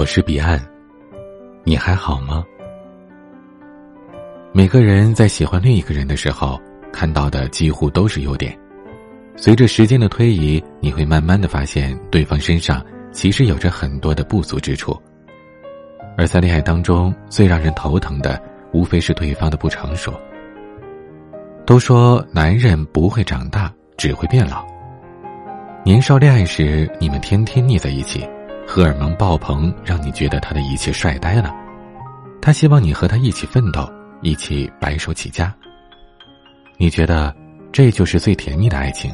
[0.00, 0.58] 我是彼岸，
[1.62, 2.42] 你还好吗？
[4.50, 6.58] 每个人在喜欢另一个人的时候，
[6.90, 8.58] 看到的几乎都是优点。
[9.36, 12.82] 随着时间的推移，你会慢慢的发现对方身上
[13.12, 14.98] 其实有着很多的不足之处。
[16.16, 20.18] 而在恋爱当中，最让人头疼的，无非是对方的不成熟。
[21.66, 24.66] 都说男人不会长大，只会变老。
[25.84, 28.26] 年少恋爱时，你们天天腻在一起。
[28.72, 31.52] 荷尔蒙爆棚，让你觉得他的一切帅呆了。
[32.40, 35.52] 他希望你和他一起奋斗，一起白手起家。
[36.78, 37.34] 你觉得
[37.72, 39.12] 这就是最甜蜜的爱情？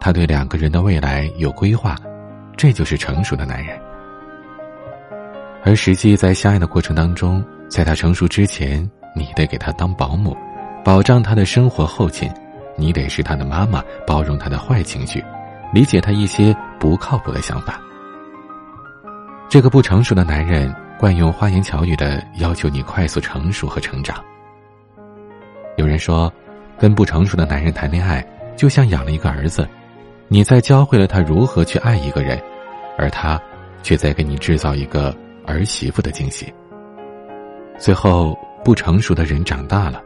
[0.00, 1.94] 他对两个人的未来有规划，
[2.56, 3.78] 这就是成熟的男人。
[5.62, 10.34] 而实际在相爱的过程当中，在他成熟之前，你得给他当保姆，
[10.82, 12.30] 保障他的生活后勤；
[12.78, 15.22] 你得是他的妈妈，包容他的坏情绪，
[15.70, 17.78] 理解他一些不靠谱的想法。
[19.50, 24.24] 这个不成熟的男人惯用花言巧语的要求你快速成熟和成长。
[25.76, 26.32] 有人说，
[26.78, 29.68] 跟不成熟的男人谈恋爱就像养了一个儿子，
[30.28, 32.40] 你在教会了他如何去爱一个人，
[32.96, 33.42] 而他
[33.82, 35.12] 却在给你制造一个
[35.44, 36.54] 儿媳妇的惊喜。
[37.76, 40.00] 最后，不成熟的人长大了，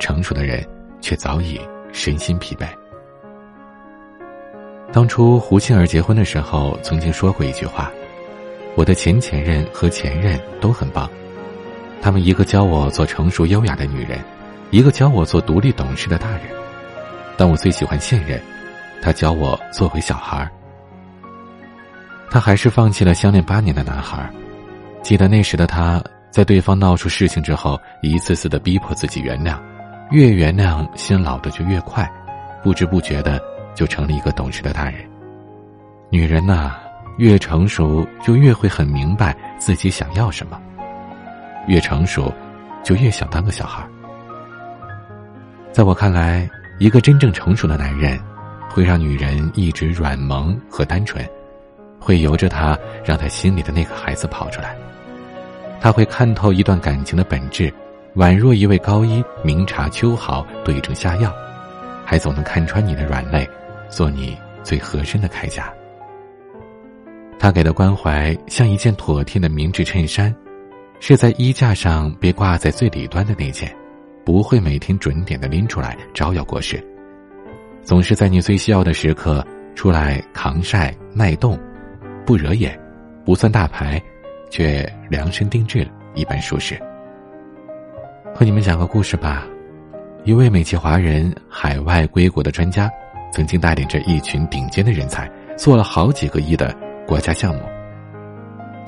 [0.00, 0.60] 成熟的人
[1.00, 1.60] 却早已
[1.92, 2.66] 身心疲惫。
[4.92, 7.88] 当初胡杏儿结婚的时候，曾经说过一句话。
[8.74, 11.08] 我的前前任和前任都很棒，
[12.00, 14.18] 他们一个教我做成熟优雅的女人，
[14.70, 16.40] 一个教我做独立懂事的大人。
[17.36, 18.40] 但我最喜欢现任，
[19.02, 20.50] 他教我做回小孩儿。
[22.30, 24.26] 他还是放弃了相恋八年的男孩。
[25.02, 29.58] 记得那时的他，在对方闹出事情之后，一次次的逼迫自己原谅，
[30.10, 32.10] 越原谅心老的就越快，
[32.62, 33.38] 不知不觉的
[33.74, 35.04] 就成了一个懂事的大人。
[36.08, 36.81] 女人呐。
[37.18, 40.56] 越成熟，就越会很明白自己想要什么；
[41.66, 42.32] 越成熟，
[42.82, 43.84] 就越想当个小孩。
[45.72, 48.18] 在我看来，一个真正成熟的男人，
[48.68, 51.26] 会让女人一直软萌和单纯，
[51.98, 54.74] 会由着他让他心里的那个孩子跑出来。
[55.80, 57.72] 他会看透一段感情的本质，
[58.16, 61.32] 宛若一位高医，明察秋毫，对症下药，
[62.04, 63.48] 还总能看穿你的软肋，
[63.88, 65.72] 做你最合身的铠甲。
[67.42, 70.32] 他给的关怀像一件妥帖的明制衬衫，
[71.00, 73.68] 是在衣架上别挂在最里端的那件，
[74.24, 76.80] 不会每天准点的拎出来招摇过市，
[77.82, 79.44] 总是在你最需要的时刻
[79.74, 81.58] 出来扛晒耐冻，
[82.24, 82.78] 不惹眼，
[83.24, 84.00] 不算大牌，
[84.48, 86.80] 却量身定制一般舒适。
[88.32, 89.44] 和你们讲个故事吧，
[90.22, 92.88] 一位美籍华人海外归国的专家，
[93.32, 96.72] 曾经带领着一群顶尖的人才做了好几个亿的。
[97.12, 97.60] 国家项目，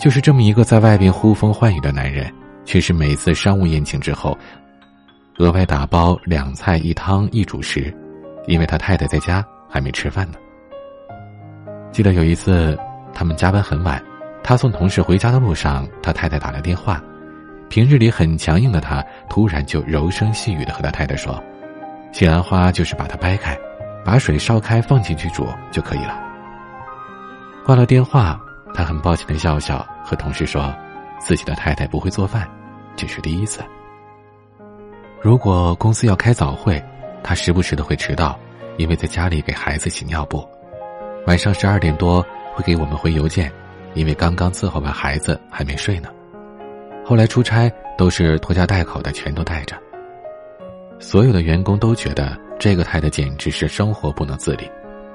[0.00, 2.32] 就是这么一个在外边呼风唤雨的男人，
[2.64, 4.34] 却是每次商务宴请之后，
[5.36, 7.94] 额外打包两菜一汤一主食，
[8.46, 10.38] 因为他太太在家还没吃饭呢。
[11.92, 12.78] 记得有一次，
[13.12, 14.02] 他们加班很晚，
[14.42, 16.98] 他送同事回家的路上，他太太打来电话。
[17.68, 21.38] 平日里很强硬的他，突然就柔声细语的和他太太说
[22.10, 23.54] ：“西兰花就是把它掰开，
[24.02, 26.22] 把水烧开放进去煮就可以了。”
[27.64, 28.38] 挂了电话，
[28.74, 30.70] 他很抱歉的笑笑，和同事说
[31.18, 32.46] ：“自己的太太不会做饭，
[32.94, 33.62] 这是第一次。
[35.22, 36.82] 如果公司要开早会，
[37.22, 38.38] 他时不时的会迟到，
[38.76, 40.46] 因为在家里给孩子洗尿布。
[41.26, 42.20] 晚上十二点多
[42.52, 43.50] 会给我们回邮件，
[43.94, 46.10] 因为刚刚伺候完孩子还没睡呢。
[47.02, 49.74] 后来出差都是拖家带口的，全都带着。
[51.00, 54.70] 所有的员工都觉得这个太太简直是生活不能自理，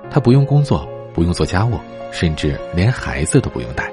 [0.10, 1.80] 她不用工作，不用做家务。”
[2.12, 3.88] 甚至连孩子都不用带，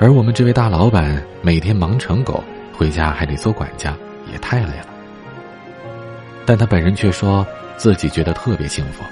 [0.00, 3.94] 而我们这位大老板每天忙成狗，回家还得做管家，
[4.32, 4.86] 也太累了。
[6.46, 7.46] 但他本人却说
[7.76, 9.04] 自己觉得特别幸福。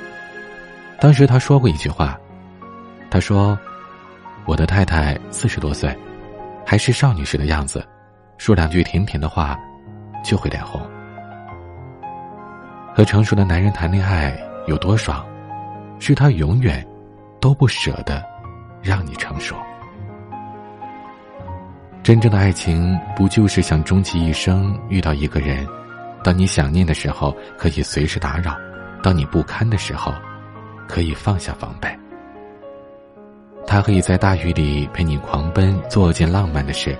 [0.98, 2.18] 当时他说过一句话，
[3.10, 3.58] 他说
[4.48, 5.94] ：“我的太太四十多岁，
[6.64, 7.86] 还是少女时的样子，
[8.38, 9.58] 说两句甜甜的话，
[10.24, 10.80] 就会脸红。”
[12.96, 14.34] 和成熟的男人谈恋爱
[14.66, 15.22] 有多爽，
[15.98, 16.82] 是他永远。
[17.42, 18.24] 都不舍得
[18.80, 19.56] 让你成熟。
[22.00, 25.66] 真正的爱情，不就是想终其一生遇到一个人，
[26.22, 28.56] 当你想念的时候可以随时打扰，
[29.02, 30.14] 当你不堪的时候，
[30.88, 31.88] 可以放下防备。
[33.66, 36.96] 他可以在大雨里陪你狂奔，做件浪漫的事，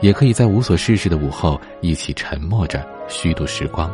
[0.00, 3.88] 也可以在无所事事的午后一起沉默着虚度时光。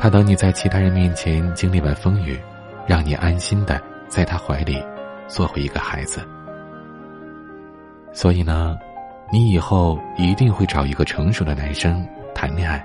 [0.00, 2.36] 他等你在其他人面前经历完风雨，
[2.84, 3.80] 让你安心的。
[4.08, 4.82] 在他怀里，
[5.28, 6.26] 做回一个孩子。
[8.12, 8.76] 所以呢，
[9.30, 12.84] 你以后一定会找一个成熟的男生谈恋爱。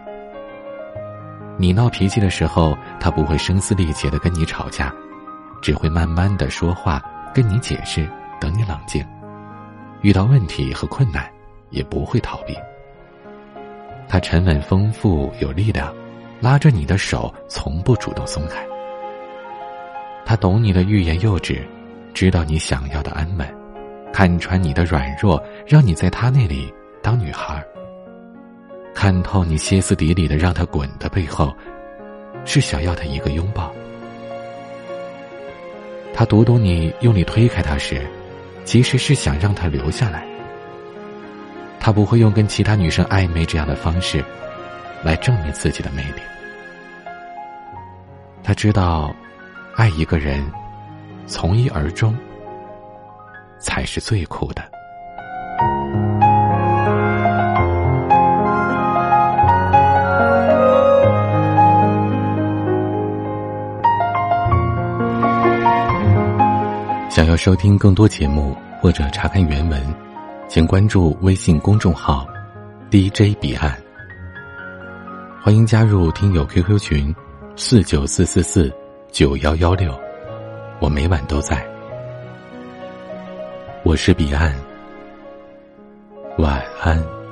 [1.58, 4.94] 你闹脾气的时候，他不会声嘶力竭的跟你吵架，
[5.62, 7.02] 只会慢慢的说话
[7.34, 8.08] 跟你解释，
[8.40, 9.06] 等你冷静。
[10.02, 11.32] 遇到问题和困难，
[11.70, 12.58] 也不会逃避。
[14.08, 15.94] 他沉稳丰富有力量，
[16.42, 18.73] 拉着你的手从不主动松开。
[20.34, 21.64] 他懂你的欲言又止，
[22.12, 23.48] 知道你想要的安稳，
[24.12, 27.64] 看穿你的软弱，让你在他那里当女孩。
[28.96, 31.54] 看透你歇斯底里的让他滚的背后，
[32.46, 33.72] 是想要他一个拥抱。
[36.16, 38.02] 他读懂你用力推开他时，
[38.66, 40.26] 其实是想让他留下来。
[41.80, 44.26] 他不会用跟其他女生暧昧这样的方式，
[45.04, 46.22] 来证明自己的魅力。
[48.42, 49.16] 他知道，
[49.76, 50.46] 爱一个人，
[51.26, 52.16] 从一而终，
[53.60, 54.62] 才是最苦的。
[67.10, 69.82] 想要收听更多节目或者查看原文，
[70.48, 72.28] 请关注微信公众号
[72.92, 73.76] “DJ 彼岸”。
[75.42, 77.16] 欢迎加入听友 QQ 群：
[77.56, 78.72] 四九四四四
[79.14, 79.94] 九幺幺六，
[80.80, 81.64] 我每晚都在。
[83.84, 84.52] 我是彼岸，
[86.40, 87.23] 晚安。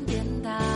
[0.00, 0.67] 变大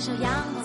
[0.00, 0.57] 是阳光。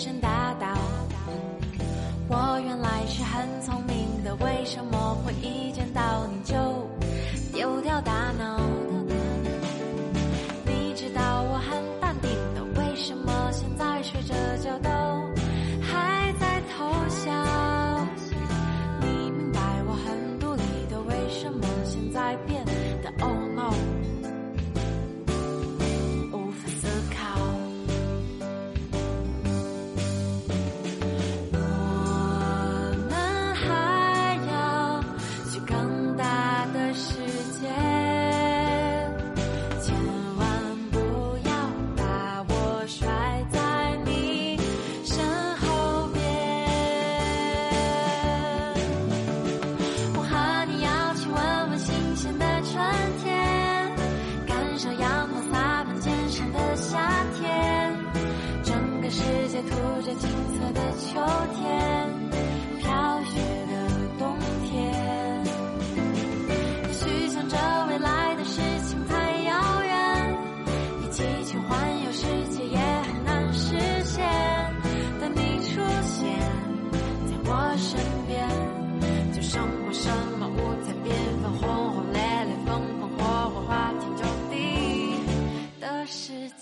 [0.00, 0.66] 声答道。
[2.26, 6.56] 我原来是很聪明的为什么会一见到你就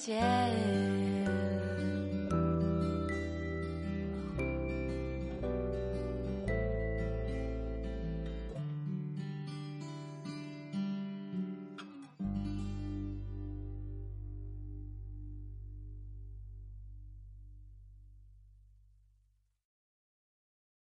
[0.09, 0.68] 街。